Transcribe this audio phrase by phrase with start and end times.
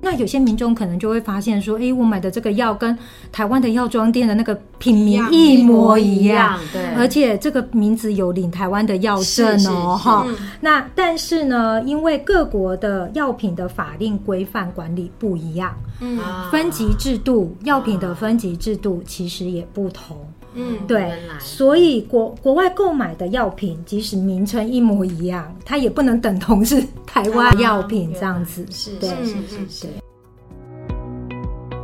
[0.00, 2.96] 那有些民众可能就会发现说，哎，我买的这个药跟
[3.32, 10.26] 台湾的药妆店的那个品名一模一样，对，而且这个名字有领台湾的药证哦，哈。
[10.60, 16.18] 那但是呢，因为各国的药品的法令规范管理不一样，嗯，
[16.50, 20.16] 分级制度，药品的分级制度其实也不同。
[20.54, 28.66] 嗯，对，所以国国外购买的药品，即使名称一模一样，它也不能等同是台湾药品这样子。
[28.70, 29.86] 是，对，是是是。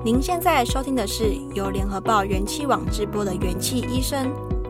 [0.04, 4.26] 您现在收听的是由联合报元气网直播的《元气医生》，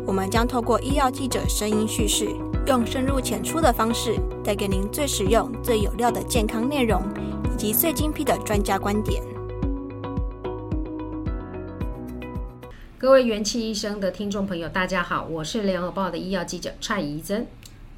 [0.06, 2.28] 我们将透过医药记者声音叙事，
[2.66, 7.02] 用深入浅出的方式，带给您最实用、最有料的健康内容，
[7.52, 9.22] 以及最精辟的专家观点。
[13.04, 17.46] 各位元气医生的听众朋友，大家好，我是联合报的医药记者蔡怡珍，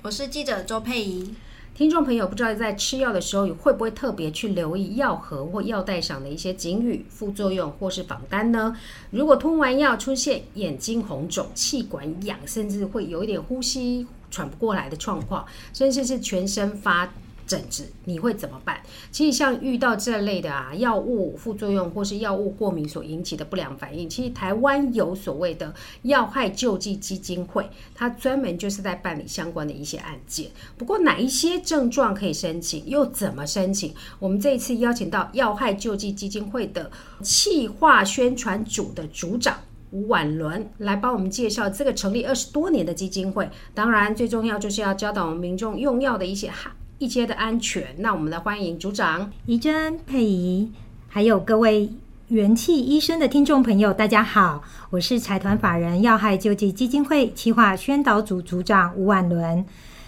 [0.03, 1.33] 我是记者周佩仪。
[1.77, 8.77] 听众朋友，不知道在吃药的时候，会不会特别去留意药盒或药袋上的一些警语、副作用或是榜单呢？
[9.13, 17.15] 如果吞完药出现眼睛红肿、气管痒，甚至会有一点呼吸喘不过来的状况，甚至是全身发
[17.47, 18.81] 疹子，你会怎么办？
[19.13, 30.51] 其实像遇到这类的啊，药物副作用或是药物过敏所引起的不良反应，其实台湾有所谓的药害救济基金会，它专门就是在办理相关的一些案件。
[30.77, 33.95] 不过哪一些症状可以申请，又怎么申请？
[34.19, 36.91] 我们这一次邀请到药害救济基金会的
[37.23, 39.59] 企划宣传组的组长
[39.93, 43.49] 吴婉伦来帮我们介绍这个成立二十多年的基金会。
[43.73, 46.51] 当然，最重要就是要教导我们民众用药的一些
[46.99, 50.73] 一切的安全，那我们来欢迎组长宜珍、佩仪，
[51.09, 51.91] 还有各位
[52.29, 59.63] 元气医生的听众朋友，大家好，我是财团法人药害救济基金会企划宣导组组长吴婉伦。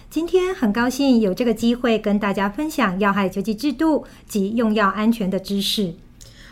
[0.09, 5.93] 今天很高兴有这个机会跟大家分享药害救济制度及用药安全的知识。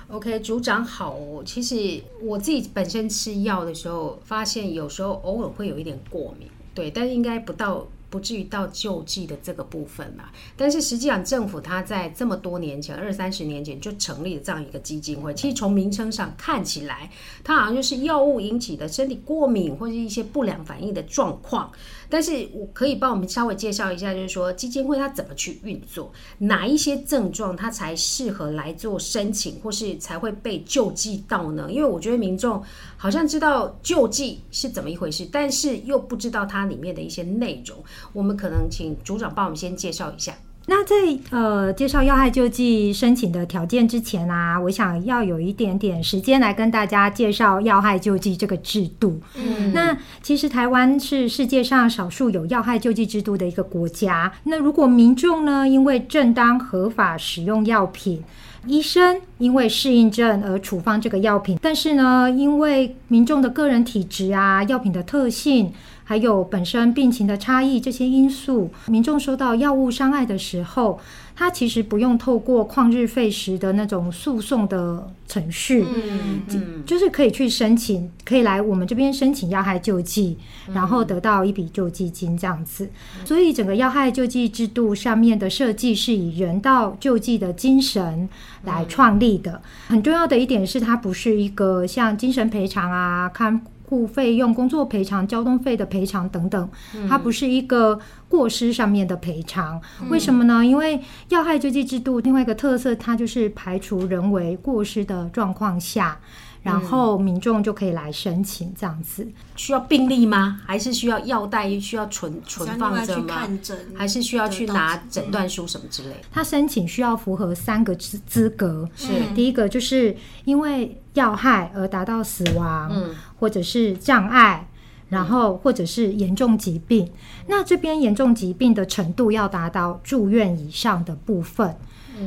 [0.10, 1.18] OK，组长好。
[1.44, 7.88] 其实我自己本身吃药的时候，发现有时候偶尔会有一点过敏，对，但是应该不到。
[8.10, 10.26] 不至于到救济的这个部分嘛，
[10.56, 15.34] 但是实际上政府它在这么多年前，二三十年前就成立了这样一个基金会。
[15.34, 17.10] 其实从名称上看起来，
[17.44, 21.72] 它好像就是药物引起的身体过敏或者一些不良反应的状况。
[22.10, 31.68] 但是我可以帮我们稍微介绍一下，就是说基金会它怎么去运作，哪一些症状它才适合来做申请，或是才会被救济到呢？
[31.70, 32.64] 因为我觉得民众
[32.96, 37.78] 好像知道救济是怎么一回事，但是又不知道它里面的一些内容。
[38.14, 40.34] 我们可能请组长帮我们先介绍一下。
[40.70, 40.96] 那在
[41.30, 49.22] 呃介绍要害救济申请的条件之前啊，我想要有一点点时间来跟大家介绍要害救济这个制度。
[49.36, 54.30] 嗯，那其实台湾是世界上少数有要害救济制度的一个国家。
[54.44, 58.22] 那如果民众呢，因为正当合法使用药品，
[58.66, 65.72] 医生因为适应症而处方这个药品，但是呢，因为民众的个人体质啊、药品的特性，
[66.10, 70.98] 还有本身病情的差异这些因素，民众收到药物伤害的时候，
[71.36, 80.38] 他其实不用透过旷日费时的那种诉讼的程序，嗯，嗯，就是可以去申请，可以来我们这边申请要害救济，
[80.74, 82.90] 然后得到一笔救济金这样子。
[83.26, 88.30] 所以整个要害救济制度上面的设计是以人道救济的精神
[88.64, 89.62] 来创立的。
[89.90, 93.62] 很重要的一点是，它不是一个像精神赔偿啊，看。
[93.90, 96.70] 护费用、工作赔偿、交通费的赔偿等等，
[97.10, 99.82] 它不是一个过失上面的赔偿。
[100.02, 100.66] 嗯、为什么呢？
[100.66, 106.20] 因为要害救济制度另外一个特色，它就是排除人为过失的状况下。
[106.64, 109.26] 然后民众就可以来申请这样子，
[109.56, 110.60] 需要病历吗？
[110.66, 113.48] 还是需要药袋需要存存放着吗？
[113.96, 116.16] 还是需要去拿诊断书什么之类？
[116.32, 124.68] 他申请需要符合三个资资格，是第一个就是因为要害而达到死亡，嗯，或者是障碍，
[125.10, 127.10] 然后或者是严重疾病。
[127.48, 131.78] 那这边严重疾病的程度要达到住院以上的部分。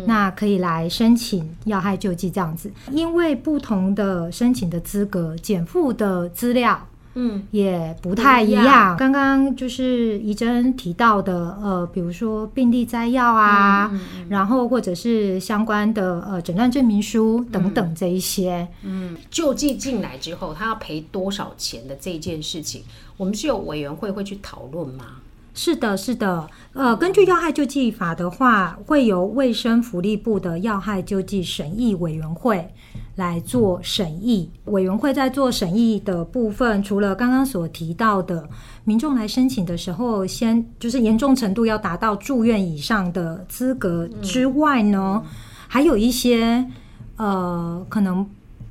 [0.06, 8.96] 那可以来申请要害救济这样子，因为不同的申请的资格，减负的资料，嗯，也不太一样。
[8.96, 22.84] 刚刚就是怡珍提到的，呃，比如说病历摘要啊，嗯嗯、然后或者是相关的呃诊断证明书等等这一些，嗯，救济进来之后，他要赔多少钱的这件事情，
[23.16, 25.16] 我们是有委员会会去讨论吗？
[25.62, 32.66] 是的，是的，呃，根据要害救济法的话，会由卫生福利部的要害救济审议委员会
[33.16, 34.50] 来做审议。
[34.64, 38.48] 委员会在做审议的部分，除了刚刚所提到的
[38.84, 45.22] 民众来申请的时候，先就是严重程度要达到住院以上的资格之外呢，
[45.68, 46.66] 还有一些
[47.18, 48.26] 呃可能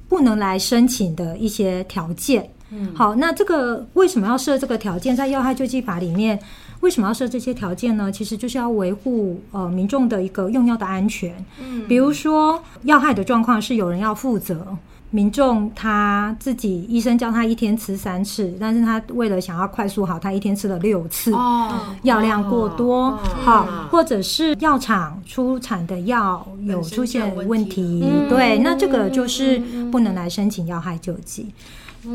[0.07, 2.49] 不能来申请的一些条件。
[2.71, 5.15] 嗯，好，那这个为什么要设这个条件？
[5.15, 6.39] 在要害救济法里面，
[6.81, 8.11] 为什么要设这些条件呢？
[8.11, 11.33] 其实就是要维护呃民众的一个用药的安全。
[11.61, 14.77] 嗯，比如说要害的状况是有人要负责，
[15.11, 21.69] 民众他自己医生叫他一天吃三次，但是他为了想要快速好，他一天吃了六次，哦，
[22.03, 29.59] 药量过多，哦、好，嗯、或者是药厂出产的药有出现问题，嗯、对，那这个就是
[29.91, 31.47] 不能来申请药害救济。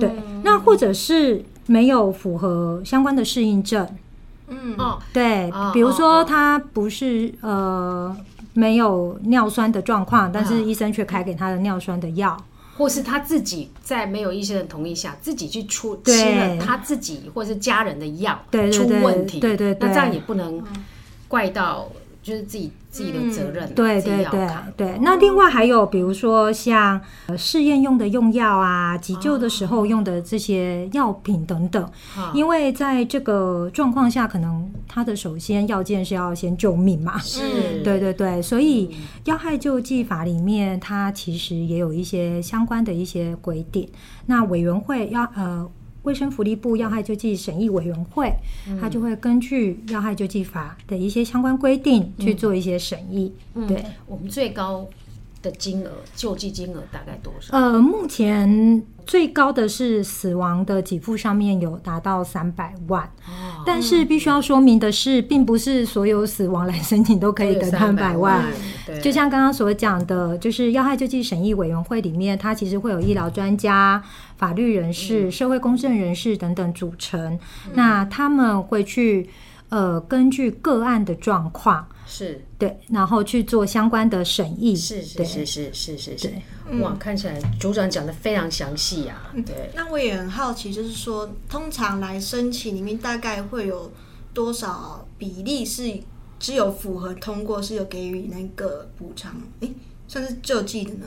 [0.00, 0.10] 对，
[0.42, 3.86] 那或者是没有符合相关的适应症，
[4.48, 8.16] 嗯，哦，对，比如说他不是呃
[8.52, 12.36] 没有尿酸的状况，但是医生却开给他的尿酸的药，
[12.76, 20.62] 或是他自己在没有医生的同意下自己去出吃了他自己或是家人的药，对，出问题，对对，那这样也不能
[21.28, 21.88] 怪到。
[22.22, 24.98] 就是自己自己的责任，嗯、对对对对。
[25.02, 27.00] 那另外还有，比如说像
[27.36, 31.82] 试验用的用药啊，急救的时候用的这些药品等等，
[32.16, 37.40] 哦、因为在这个状况下，可能它的首先要件是要先救命嘛，是，
[37.82, 38.40] 对对对。
[38.40, 38.94] 所以
[39.24, 43.88] 要害救济法里面，它其实也有一些相关的一些规定。
[44.26, 45.68] 那委员会要呃。
[46.04, 48.32] 卫生福利部要害救济审议委员会，
[48.80, 53.32] 他就会根据要害救济法的一些相关规定去做一些审议。
[53.66, 54.88] 对，我们最高
[55.44, 57.56] 的金额救济金额大概多少？
[57.56, 68.44] 呃，目前最高的是死亡的给付上面有达到三百万，哦、但是必须要说明的是，并不是所有死亡来申请都可以得三百万。
[69.02, 74.02] 就像刚刚所讲的，就是要害救济审议委员会里面，它其实会有医疗专家。
[74.36, 79.30] 法律人士、社会公正人士等等组成，嗯、那他们会去
[79.74, 84.76] 呃根据个案的状况是对，然后去做相关的审议。
[84.76, 86.32] 是是是是是是是。
[86.80, 89.32] 哇，看起来组长讲的非常详细啊。
[89.44, 89.70] 对。
[89.74, 93.90] 那我也很好奇，就是说，通常来申请里面大概会有
[94.32, 95.92] 多少比例是
[96.38, 99.34] 只有符合通过是有给予那个补偿？
[99.60, 99.68] 哎，
[100.06, 101.06] 算是救济的呢？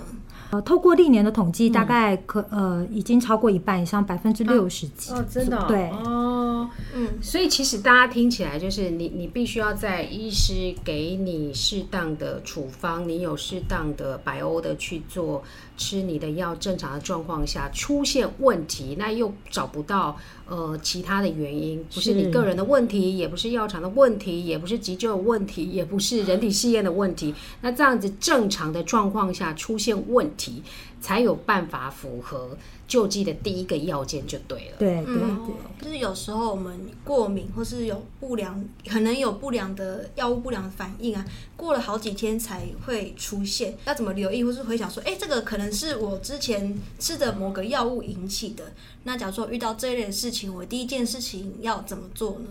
[0.49, 5.11] 呃，透过历年的统计，大概可、嗯、呃已经超过一半以上，百分之六十几。
[5.11, 5.65] 哦，真的、哦？
[5.67, 15.43] 对，哦，嗯，所以其实大家听起来就是你，你必须要在医师给你适当的处方，你有适当的白欧的去做
[15.77, 20.17] 吃你的药，正常的状况下出现问题，那又找不到
[20.47, 30.27] 呃其他的原因，不是你个人的问题，也不是药厂的问题，也不是急救的问题，也不是人体试验的问题，那这样子正常的状况下出现问。
[30.37, 30.61] 题
[30.99, 32.57] 才有办法符合
[32.87, 34.77] 救济的第一个要件就对了。
[34.77, 41.25] 对对对，就是有时候我们过敏或是有不良，可能有不良的药物不良反应啊，
[41.55, 43.75] 过了好几天才会出现。
[43.85, 48.63] 要怎么留意，或是回想说，哎、欸，这个可能是我之前吃的某个药物引起的。
[49.03, 52.49] 那假如说遇到这一类的事情，我第一件事情要怎么做呢？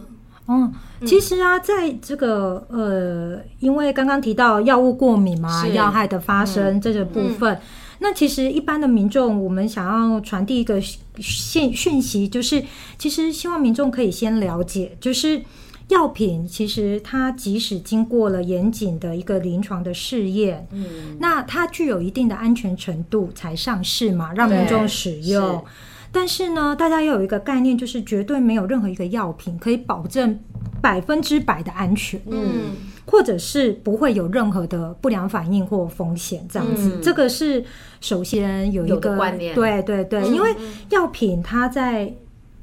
[0.48, 0.72] 嗯，
[1.04, 7.60] 其实啊，在这个呃，因为刚刚提到药物过敏嘛，药害的发生这个部分，嗯嗯、
[7.98, 10.80] 那其实一般的民众，我们想要传递一个
[11.18, 12.62] 讯讯息，就是
[12.98, 15.42] 其实希望民众可以先了解，就是
[15.88, 25.64] 药品其实它即使经过了严谨的一个临床的试验，嗯，那它具有一定的安全程度才上市嘛，让民众使用。
[26.12, 30.38] 但是呢，大家要有一个概念，就是绝对没有任何一个药品可以保证
[30.80, 32.72] 百分之百的安全，嗯，
[33.06, 36.96] 或者是不会有任何的不良反应或风险这样子。
[36.96, 37.64] 嗯、这个是
[38.00, 40.54] 首先有一个有观念，对对对，嗯、因为
[40.90, 42.12] 药品它在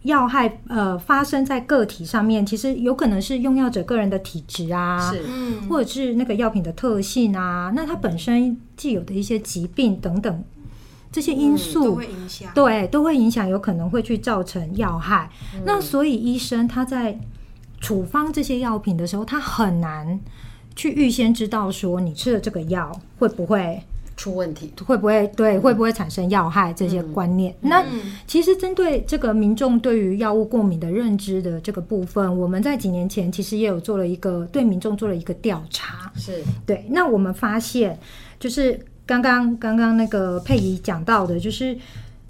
[0.04, 5.22] 药害呃发生在个体上面，其实有可能是用药者个人的体质啊，是，
[5.70, 10.44] 或者是那个药品的特性啊，那它本身既有的一些疾病等等。
[11.10, 15.30] 这些因素都会影响，对，都会影响，有可能会去造成药害。
[15.54, 17.20] 嗯、那所以医生他在
[17.84, 20.20] 处方这些药品的时候，他很难
[20.76, 23.80] 去预先知道说你吃的这个药会不会
[24.18, 27.54] 出问题，会不会对，会不会产生药害这些观念。
[27.62, 27.86] 嗯、那
[28.26, 36.86] 其实针对这个民众对于药物过敏的认知的这个部分，我们在几年前其实也有做了一个对民众做了一个调查，是对。
[36.90, 38.00] 那我们发现
[38.40, 38.80] 就是。
[39.06, 41.78] 刚刚刚刚那个佩仪讲到的，就是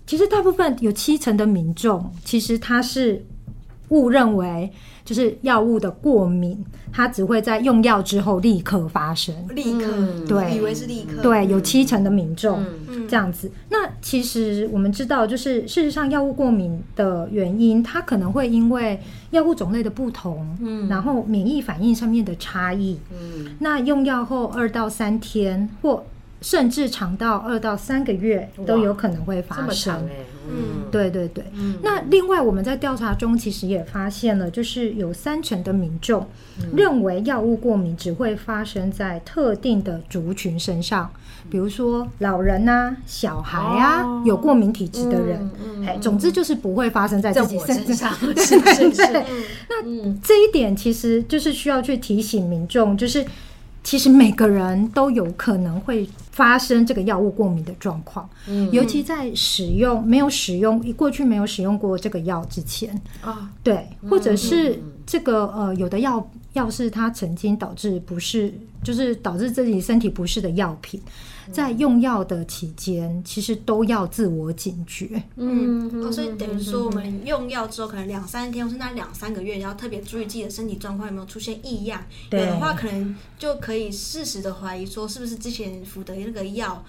[0.07, 3.23] 其实大部分有七成的民众，其实他是
[3.89, 4.67] 误认为
[5.05, 9.91] 就是药物的过敏，它只会在用药之后立刻发生，立刻
[10.27, 12.65] 对，以为是立刻，对，有七成的民众
[13.07, 13.51] 这样子。
[13.69, 18.99] 那其实我们知道，就是事实上药物过敏的原因，它可能会因为
[19.31, 26.03] 药物种类的不同，嗯，然后免疫反应上面的差异，嗯，那用药后二到三天或
[26.43, 30.07] 甚至长到二到三个月都有可能会发生。
[30.45, 31.41] 嗯，对对对。
[31.53, 36.27] 嗯，那另外我们在调查中其实也发现了，就是有三成的民众
[36.75, 41.09] 认为药物过敏只会发生在特定的族群身上，
[41.49, 45.49] 比如说老人啊、小孩啊、哦、有过敏体质的人。
[45.87, 48.13] 哎、嗯，总之就是不会发生在自己身上。
[48.19, 49.25] 对对 对。
[49.69, 49.81] 那
[50.21, 53.25] 这一点其实就是需要去提醒民众，就是。
[53.83, 71.01] 其实每个人都有可能会发生这个药物过敏的状况，嗯，尤其在使用没有使用过去没有使用过这个药之前啊，对，或者是这个呃有的药药是它曾经导致不适，就是导致自己身体不适的药品。
[71.51, 75.21] 在用药的期间，其实都要自我警觉。
[75.35, 82.01] 嗯，哦，所以等于说，我们用药之后，可能两三天，或是那两三个月，要特别注意自己的身体状况有没有出现异样。
[82.31, 86.81] 有的话，可能就可以适时的怀疑说，是不是之前服的那个药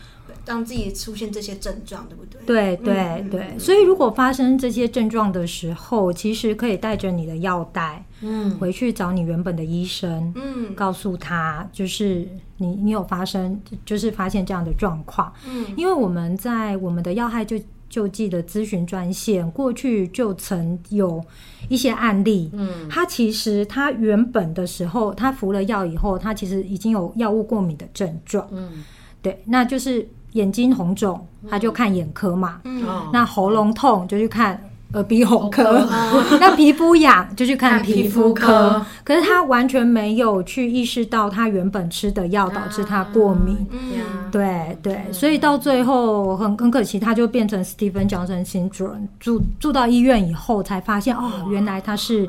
[0.47, 2.41] 让自己出现这些症状，对不对？
[2.47, 3.59] 对对对，对。
[3.59, 12.26] 所以，如果发生这些症状的时候，其实可以带着你的药袋，嗯，回去找你原本的医生，嗯，告诉他，就是。
[12.59, 17.59] 你你有发生就是发现这样的状况，嗯，因为我们在我们的要害救
[17.91, 21.21] 救济的咨询专线过去就曾有
[21.69, 28.85] 一些案例，嗯，他其实他原本的时候他服了药以后，他其实已经有药物过敏的症状，嗯，
[29.21, 34.71] 对，那就是眼睛红肿，他就看眼科嘛，嗯，那喉咙痛就去看。
[34.95, 35.87] 耳鼻喉科，
[36.41, 38.85] 那皮肤痒就去看皮肤科。
[39.05, 43.57] 可是他完全没有去意识到他原本吃的药导致他过敏。
[43.99, 49.09] 啊、对对，所以到最后很很可惜，他就变成 Stevens-Johnson syndrome。
[49.21, 52.29] 住住到医院以后才发现，哦，原来他是。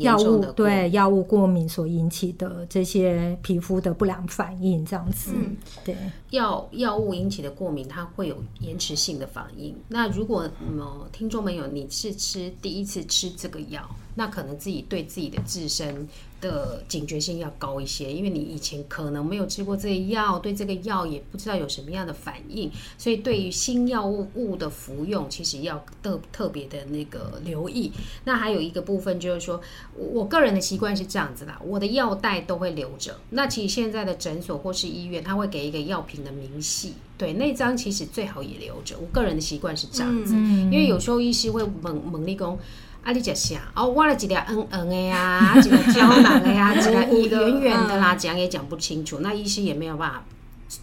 [0.00, 5.96] 药物对药物过敏所引起的这些皮肤的不良反应，这样子，嗯、对
[6.30, 9.74] 药药物引起的过敏，它会有延迟性的反应。
[9.88, 16.06] 那如果嗯，听众朋友你是吃第一次吃这个药，那可能自己对自己的自身
[16.40, 27.92] 的警觉性要高一些，因为你以前可能没有吃过这个药，对这个药也不知道有什么样的反应，所以对于新药物物的服用，其实要特特别的那个留意。
[28.24, 29.60] 那还有一个部分就是说，
[29.94, 33.16] 我个人的习惯是这样子啦，我的药袋都会留着。
[33.30, 38.96] 那其实现在的诊所或是医院，他会给一个药品的明细，对，那张其实最好也留着。
[38.98, 42.58] 我个人的习惯是这样子，因为有时候医师会猛猛力攻。
[43.04, 43.60] 啊，你食啥？
[43.74, 46.74] 哦，我来一粒嗯嗯的呀， 一个胶囊的呀，
[47.10, 50.22] 一个圆圆的啦，讲也讲不清楚，那医生也没有办法。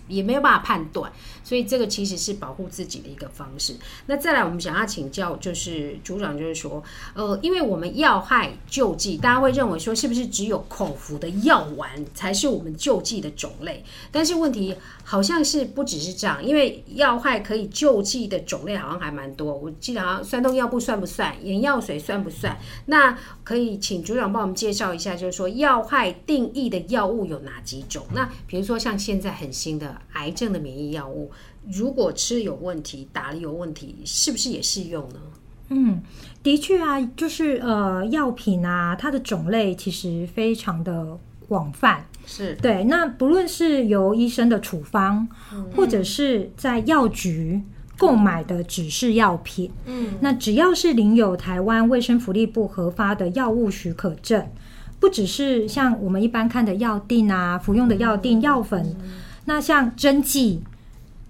[0.09, 1.09] 也没有办法判断，
[1.48, 3.74] 所以这个其实是保护自己的一个方式。
[4.06, 13.82] 那再来，我们想要请教，就是组长，就是说，呃，因为我们要害救济，大家会认为说，是不是只有口服的药丸才是我们救济的种类？
[14.12, 14.75] 但是问题
[15.06, 19.56] 好像是不只是这样，因为药害可以救济的种类好像还蛮多。
[19.56, 21.34] 我记得好像酸痛药布算不算？
[21.46, 22.58] 眼药水算不算？
[22.88, 28.06] 那可以请组长帮我们介绍一下，就是说药害定义的药物有哪几种？
[28.13, 31.32] 那比如说像现在很新的癌症的免疫药物，
[31.71, 35.19] 如果吃有问题，打了有问题，是不是也适用呢？
[35.69, 36.01] 嗯，
[36.41, 42.86] 的确啊，就是呃，药品啊，它的种类其实非常的广泛，是对。
[42.86, 47.62] 那不论是由医生的处方，嗯、或者是在药局
[47.97, 54.47] 购买的指示药品，嗯，那只要是领有台湾卫生福利部核发的药物许可证，
[55.01, 58.83] 不只是像我们一般看的药定啊，服用的药定、药粉。
[59.01, 59.12] 嗯
[59.50, 60.62] 那像针剂、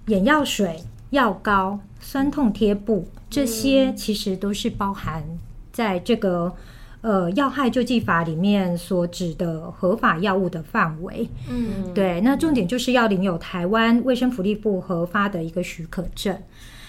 [0.07, 5.23] 眼药水、药膏、酸痛贴布，这些其实都是包含
[5.71, 6.53] 在这个
[7.01, 11.27] 呃药害救济法里面所指的合法药物的范围。
[11.49, 12.21] 嗯，对。
[12.21, 16.37] 那重点就是要领有台湾卫生福利部核发的一个许可证。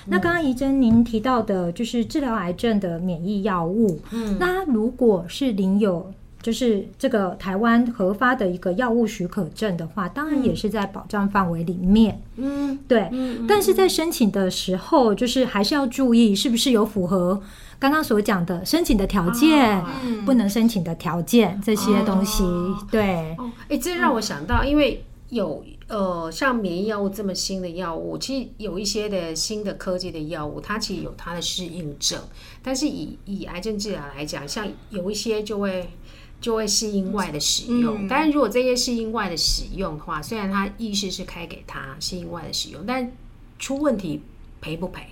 [0.06, 4.00] 那刚刚怡珍您提到的就是治疗癌症的免疫药物。
[4.12, 6.12] 嗯，那如果是领有。
[6.40, 12.23] 就是这个台湾核发的一个药物许可证的话，当然也是在保障范围里面。
[12.37, 13.09] 嗯，对。
[13.11, 17.42] 嗯，但是在申请的时候，就是还是要注意是不是有符合
[17.80, 19.85] 刚刚所讲的申请的条件，
[20.25, 22.45] 不能申请的条件这些东西。
[22.88, 23.35] 对。
[23.37, 32.21] 哦，哎，这让我想到，因为有呃，像免疫药物这么新的药物，其实有一些的新的科技的药物，它其实有它的适应症。
[32.62, 35.90] 但是以以癌症治疗来讲，像有一些就会。
[36.40, 43.11] 就会适应外的使用，嗯、但是如果这些适应外的使用的话，虽然它意识是开给他适应外的使用，但
[43.59, 44.23] 出问题
[44.61, 45.02] 赔不赔？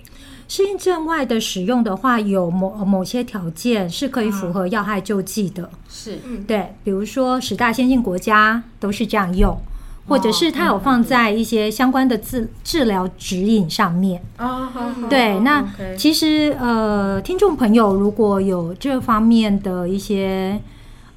[0.47, 9.59] 适应症外的使用的话，有某某些条件是可以符合要害救济的，是、嗯，对，比如说十大先进国家都是这样用，
[10.07, 14.23] 或者是它有放在一些相关的治治疗指引上面。
[14.37, 15.67] 哦，好，对，那
[15.97, 20.57] 其实呃，听众朋友如果有这方面的一些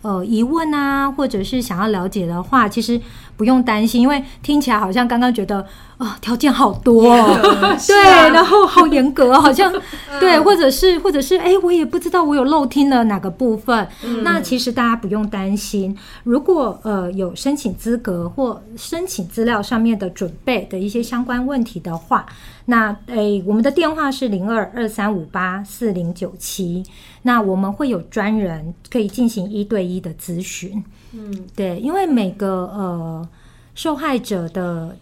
[0.02, 3.00] 呃疑问啊，或者是想要了解的话，其实
[3.40, 5.66] 不用担心，因为听起来好像刚刚觉得。
[6.00, 7.38] 啊，条件好多，哦，
[7.86, 7.94] 对，
[8.32, 9.70] 然后好严格，好像
[10.18, 13.86] 对，或者是，或者是，哎，我也不知道我有漏听了哪个部分。
[14.22, 15.94] 那其实大家不用担心，
[16.24, 22.24] 如果呃有申请资格或申请资料上面的准备的一些相关问题的话，
[22.64, 26.82] 那哎，我们的电话是零二二三五八四零九七，
[27.20, 30.82] 那我们会有专人可以进行一对一的咨询。
[31.12, 33.28] 嗯，对，因为每个呃
[33.74, 34.96] 受害者的。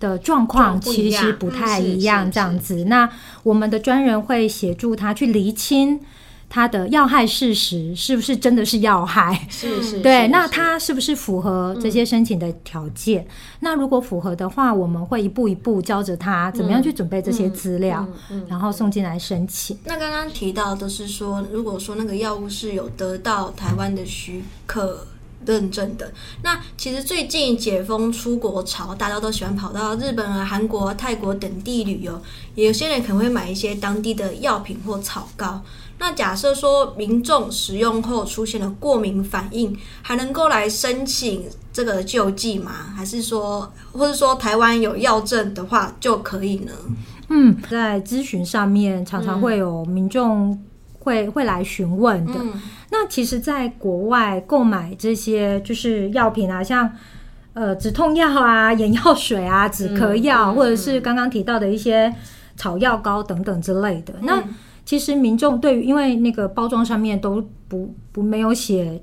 [0.00, 2.84] 的状况其实不太一样，这样子。
[2.86, 3.06] 那
[3.42, 6.00] 我们的专人会协助他去厘清
[6.48, 10.00] 他的要害事实是不是真的是要害， 是是。
[10.00, 13.26] 对，那他是不是符合这些申请的条件？
[13.60, 18.08] 那如果符合的话，我们会一步一步教着他怎么样去准备这些资料，
[18.48, 19.76] 然后送进来申请。
[19.84, 25.06] 那刚刚提到的是说，如果说那个药物是有得到台湾的许可。
[25.46, 26.12] 认证的。
[26.42, 32.20] 那其实最近解封出国潮，大家都喜欢跑到日本啊、韩国、泰国等地旅游，
[32.54, 35.62] 也有些人可能会买一些当地的药品或草膏。
[35.98, 42.72] 那假设说民众使用后出现了过敏反应，还能够来申请这个救济吗？
[42.96, 46.72] 还是说，或者说台湾有药证的话就可以呢？
[47.28, 50.58] 嗯，在咨询上面常常会有民众
[51.00, 52.34] 会、嗯、会来询问的。
[52.36, 52.52] 嗯
[52.92, 56.90] 那其实，在国外购买这些就是药品啊，像
[57.52, 62.12] 呃止痛药啊、 眼药水啊、止咳药，或者是刚刚提到的一些
[62.56, 64.14] 草药膏等等之类的。
[64.22, 64.42] 那
[64.84, 69.00] 其实民众对于，因为那个包装上面都不不没有写。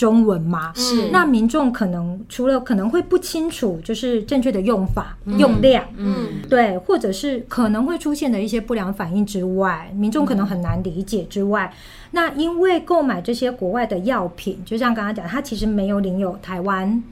[0.00, 1.10] 中文吗，是。
[1.12, 11.76] 那民众可能除了可能会不清楚，就是正确的用法、嗯、用量，嗯，对，或者是可能会出现的一些不良反应之外，民众可能很难理解之外，嗯、
[12.12, 17.02] 那因为购买这些国外的药品，就像刚刚讲，它其实没有领有台湾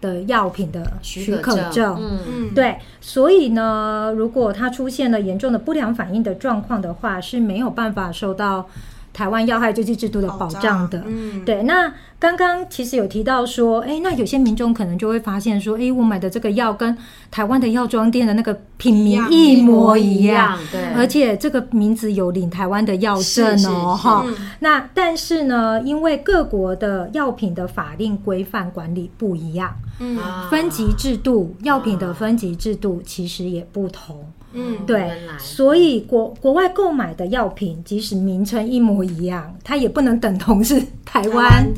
[0.00, 8.68] 的药品的许可证，嗯嗯，对，所以呢，如果它出现了严重的不良反应的状况的话，是没有办法受到。
[9.16, 11.62] 台湾药害救济制度的保障的，嗯，对。
[11.62, 16.94] 那刚刚其实有提到说，哎，那有些民众可能就会发现说，哎，我买的这个药跟
[17.30, 20.82] 台湾的药妆店的那个品名一模一样，一样，对。
[20.94, 24.26] 而且这个名字有领台湾的药证哦，哈。
[24.58, 30.18] 那但是呢，因为各国的药品的法令规范管理不一样，嗯，
[30.50, 34.26] 分级制度，药品的分级制度其实也不同。
[34.56, 41.72] 嗯，对，所以国国外购买的药品，即使名称一模一样，它也不能等同是台湾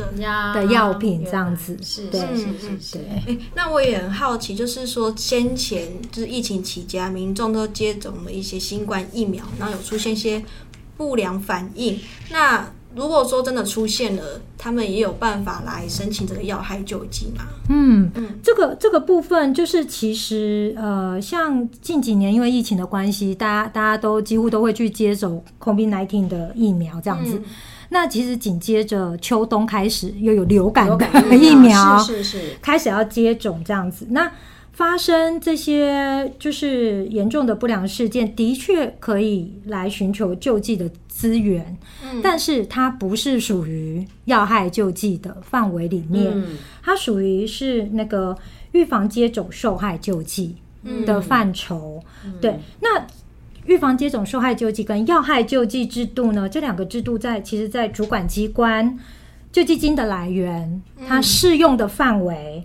[0.55, 1.77] 的药品这样子。
[1.83, 2.99] 是，对，是是是。
[3.11, 10.43] 哎，那我也很好奇，就是说先前就是疫情期间，民众都接种了一些新冠疫苗，然后有出现一些
[10.97, 11.99] 不良反应，
[12.31, 12.64] 那。
[12.94, 14.22] 如果说真的出现了，
[14.57, 17.44] 他们也有办法来申请这个药害救济吗？
[17.68, 27.35] 嗯嗯，这个这个部分就是其实呃，像近几年因为疫情的关系，大家大家都几乎都会去接种 COVID-19 的疫苗这样子。
[27.37, 27.44] 嗯、
[27.90, 34.07] 那其实紧接着秋冬开始又有流感的疫苗，是是是，开始要接种这样子。
[34.11, 34.31] 那
[34.79, 48.38] 发生这些就是严重的不良事件，的确可以来寻求救济的资源，嗯，但是它不是属于要害救济的范围里面，嗯，它属于是那个
[48.71, 50.55] 预防接种受害救济
[51.05, 52.01] 的范畴。
[52.25, 53.05] 嗯，对，那
[53.67, 58.97] 预防接种受害救济跟要害救济制度呢，这两个制度在其实，在主管机关。
[59.51, 62.64] 救济金的来源，它适用的范围，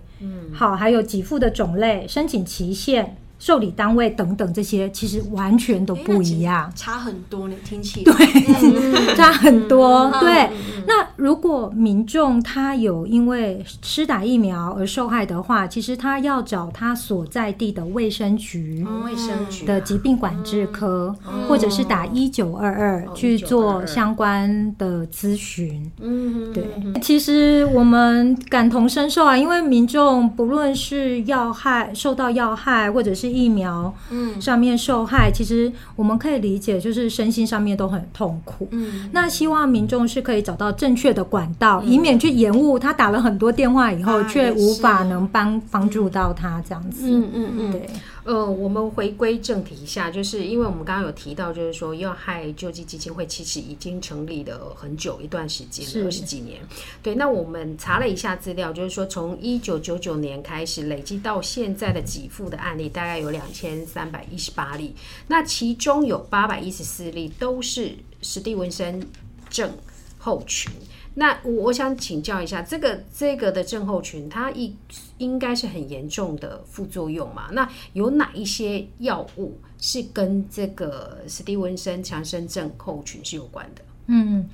[0.52, 7.54] 好，还有给付的种类、申请期限、受理单位等等，这些其实完全都不一样，差很多呢。
[7.62, 8.26] 听起来对，
[8.72, 10.10] 嗯、差很多。
[10.14, 25.92] 嗯、对，嗯、那如果民众他有因为施打疫苗而受害的话，其实他要找他所在地的卫生局、卫生局的疾病管制科，嗯、或者是打一九二二去做相关的咨询。
[26.00, 26.64] 嗯，对。
[27.02, 38.68] 其实我们感同身受啊，因为民众不论是要害受到要害，或者是疫苗嗯上面受害，其实我们可以理解，就是身心上面都很痛苦。
[38.70, 47.06] 嗯，那希望民众是可以找到正确的管道，以免去延误他打了很多电话以后，却无法能帮帮助到他这样子。
[47.10, 47.90] 嗯嗯嗯，对。
[48.24, 56.58] 呃，我们回归正题一下，就是因为我们刚刚有提到，就是说要害救济基金会其实已经成立了很久一段时间了，二十几年。
[57.02, 64.94] 对，那我们查了一下资料，就是说从一九九九年开始累积到现在的给付的案例大概有两千三百一十八例，
[65.28, 69.06] 那其中有八百一十四例都是史蒂文森
[69.50, 69.70] 症
[70.18, 70.72] 候群。
[71.14, 74.74] 那我我想请教一下，这个这个的症候群，它一
[75.18, 77.48] 应该是很严重的副作用嘛？
[77.52, 83.82] 那有哪一些药物是跟这个史蒂文森强生症候群是有关的？
[84.06, 84.48] 嗯，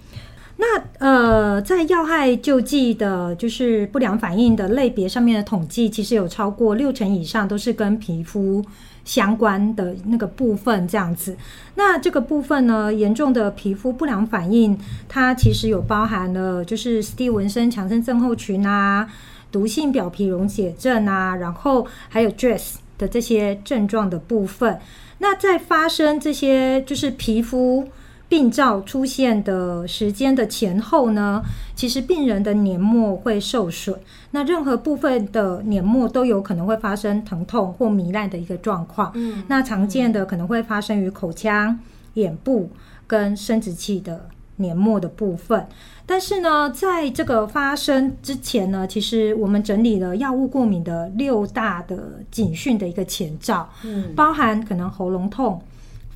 [0.61, 8.62] 那呃，在药害救济的，就是不良反应的类别上面的统计，其实有超过六成以上都是跟皮肤。
[9.03, 11.35] 相关的那个部分这样子，
[11.75, 19.09] 那这个部分呢，严重的皮肤不良反应，它其实有包含了就是史蒂文森强生症候群啊、
[19.51, 24.79] 毒性表皮溶解症啊，然后还有 DRESS 的这些症状的部分。
[25.18, 27.88] 那在发生这些就是皮肤。
[28.31, 31.43] 病灶出现的时间的前后呢，
[31.75, 33.99] 其实病人的黏膜会受损，
[34.31, 39.11] 那任何部分的黏膜都有可能会发生疼痛或糜烂的一个状况。
[39.16, 41.77] 嗯，那常见的可能会发生于口腔、
[42.14, 42.71] 眼部
[43.09, 45.66] 跟生殖器的黏膜的部分。
[46.07, 55.61] 但是呢，在这个发生之前呢，其实我们整理了药物过敏的六大的警讯的一个前兆，嗯，包含可能喉咙痛、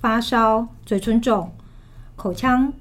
[0.01, 1.51] 发烧、嘴唇肿。
[2.17, 2.73] 口腔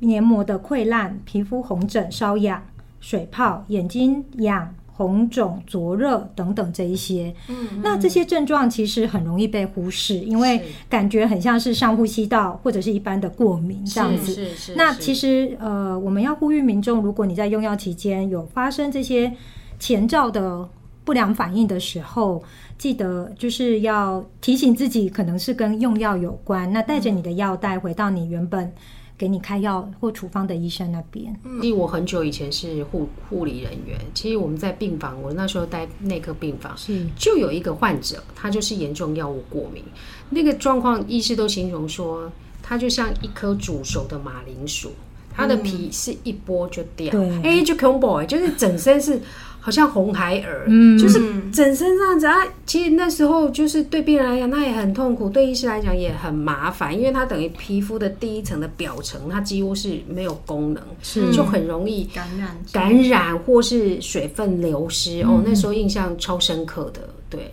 [0.00, 2.62] 黏膜的溃烂、皮肤红疹、瘙痒、
[3.00, 14.32] 水泡、眼睛痒、红肿、灼热等等这一些，嗯，那这些症状其实很容易被忽视，因为感觉很像是上呼吸道或者是一般的过敏这样子。
[14.32, 14.74] 是是是。
[14.74, 19.32] 那其实呃，我们要呼吁民众，如果你在用药期间有发生这些
[19.78, 20.66] 前兆的
[21.06, 22.42] 不良反应的时候，
[22.76, 26.70] 记得就是要提醒自己，可能是跟用药有关。
[26.72, 28.72] 那带着你的药袋回到你原本
[29.16, 31.32] 给你开药或处方的医生那边。
[31.44, 39.84] 因为我很久以前是护护理人员，其实我们在病房，我那时候待内科病房，是就有一个患者，他就是严重药物过敏。
[40.30, 42.28] 那个状况，医师都形容说，
[42.64, 44.90] 他就像一颗煮熟的马铃薯，
[45.32, 49.22] 他的皮是一剥就掉，哎、欸，就恐怖，就是整身是。
[49.66, 51.18] 好像红孩儿，嗯，就是
[51.50, 52.36] 整身这样子啊。
[52.66, 65.22] 其实那时候就是对病人来讲，那也很痛苦；对医师来讲也很麻烦，因为它等于皮肤的第一层的表层，它几乎是没有功能，是就很容易感染、感染或是水分流失。
[65.22, 67.00] 哦，那时候印象超深刻的。
[67.28, 67.50] 对，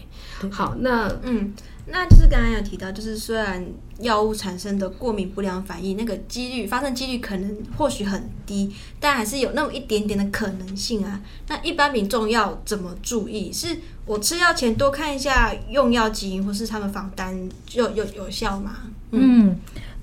[0.51, 1.51] 好，那嗯。
[1.85, 3.61] 那就是刚刚有提到，就是虽然
[4.03, 11.19] 药物产生的过敏不良反应，那个几率发生几率可能或许很低，但还是有那么一点点的可能性啊。
[11.47, 13.51] 那一般民众要怎么注意？
[13.51, 18.77] 是我吃药前多看一下用药基因，或是他们访单有有，有效吗？
[19.11, 19.55] 嗯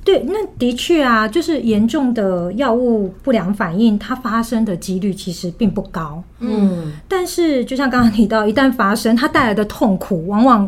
[0.02, 6.22] 对，那的确啊，就是严重的药物不良反应，它发生的几率其实并不高。
[6.38, 10.66] 嗯，但是就像刚刚提到，一旦发生，它带来的痛苦，往往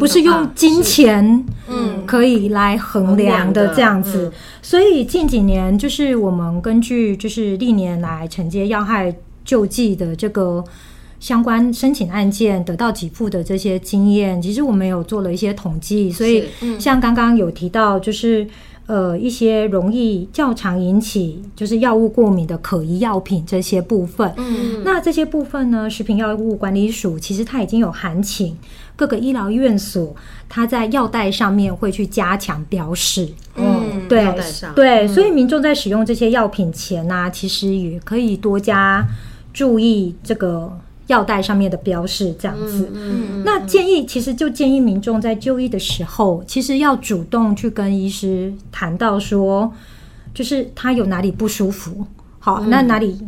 [0.00, 4.32] 不是用金钱嗯可以来衡量的这样子。
[4.60, 9.14] 所以近几年，就是我们根据就是历年来承接要害
[9.44, 10.62] 救济的这个
[11.20, 16.10] 相关申请案件得到给付的这些经验，其实我们有做了一些统计。
[16.10, 16.48] 所以
[16.80, 18.44] 像刚刚有提到，就是。
[18.86, 28.56] 呃，一些容易较常引起就是药物过敏的可疑药品这些部分，嗯，那这些部分呢，食品药物管理署其实它已经有函请
[28.96, 30.14] 各个医疗院所，
[30.48, 34.26] 它在药袋上面会去加强标示，嗯，对，
[34.74, 39.06] 对，所以民众在使用这些药品前呢，啊，其实也可以多加
[39.52, 40.78] 注意这个。
[41.08, 42.88] 药袋上面的标示这样子，
[43.44, 49.72] 那建议其实就建议民众在就医的时候，其实要主动去跟医师谈到说，
[50.32, 52.06] 就是他有哪里不舒服，
[52.38, 53.18] 好，那哪里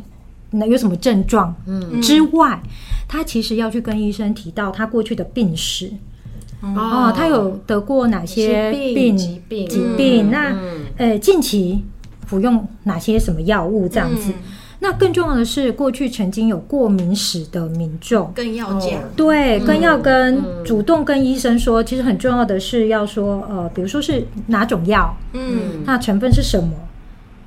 [0.51, 1.55] 那有什么症状
[2.01, 2.63] 之外，
[3.09, 5.91] 他其实要去跟医生提到他过去的病史，
[6.63, 9.69] 哦，他有得过哪些病疾病。
[9.69, 10.57] 疾病，那
[10.97, 11.85] 呃近期
[12.27, 14.33] 服用哪些什么药物这样子。
[14.85, 21.83] 那更重要的是，过去曾经有过敏史的民众更要讲，对，更要跟主动跟医生说。
[21.83, 26.75] 其实很重要的是要说，呃，比如说是哪种药，嗯，那成分是什么，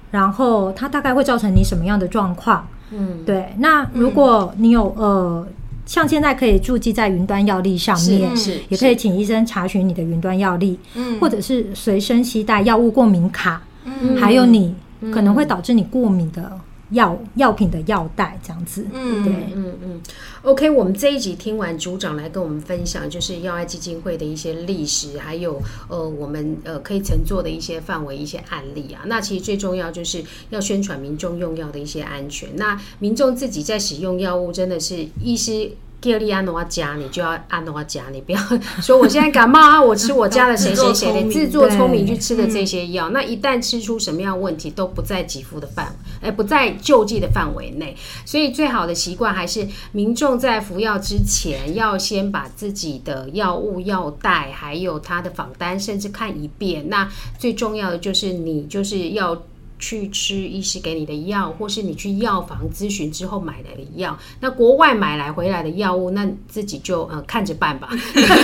[0.10, 3.54] 然后它大概会造成你什么样的状况，嗯，对。
[3.60, 5.48] 那如果你有呃
[5.86, 14.74] 像现在可以注记在云端药历上面，是，是也可以请医生查询你的云端药历，嗯，或者是随身携带药物过敏卡，嗯，还有你
[15.14, 16.52] 可能会导致你过敏的。
[16.92, 20.02] 药药品的药袋这样子，嗯，对，嗯嗯
[20.44, 29.02] ，OK，我们这一集听完组长来跟我们分享，就是药爱基金会的一些历史，还有呃，我们呃可以乘坐的一些范围、一些案例啊。
[29.06, 32.50] 那其实最重要就是要宣传民众用药的一些安全。
[32.56, 35.72] 那民众自己在使用药物，真的是医师。
[36.00, 38.40] 叫你按怎加，你就要按怎加，你不要
[38.82, 47.96] 说我现在感冒啊，我吃我家的谁谁谁的自作聪明去吃的这些药，那一旦吃出什么样问题，都不在给付的范围，哎，不在救济的范围内。
[48.26, 56.88] 所以最好的习惯还是民众在服药之前，要先把自己的药物药袋，还有他的访单，甚至看一遍。
[56.90, 59.42] 那最重要的就是你就是要。
[59.80, 64.18] 去吃医师给你的药，或是你去药房咨询之后买来的药。
[64.40, 67.90] 那国外买来回来的药物，那自己就呃看着办吧。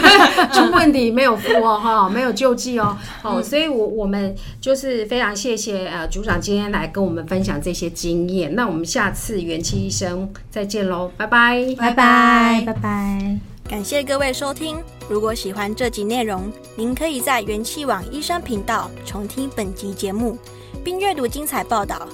[0.54, 2.98] 出问题没有付哦，哈，没有救济哦。
[3.24, 8.54] 哦，所以我我们就是非常谢谢呃组长今天来跟我们分享这些经验。
[8.54, 13.40] 那我们下次元气医生再见喽，拜拜，拜拜，拜拜。
[13.70, 14.78] 感谢各位收听。
[15.10, 20.38] 如果喜欢这集内容，您可以在元气网医生频道重听本集节目。
[20.84, 22.08] 并阅读精彩报道，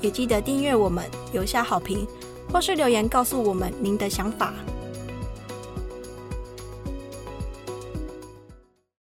[0.00, 2.06] 也记得订阅我们，留下好评，
[2.52, 4.54] 或是留言告诉我们您的想法。